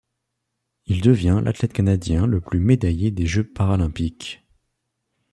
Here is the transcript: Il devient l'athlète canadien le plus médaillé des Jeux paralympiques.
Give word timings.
Il 0.87 1.01
devient 1.01 1.43
l'athlète 1.45 1.73
canadien 1.73 2.25
le 2.25 2.41
plus 2.41 2.57
médaillé 2.59 3.11
des 3.11 3.27
Jeux 3.27 3.43
paralympiques. 3.43 4.43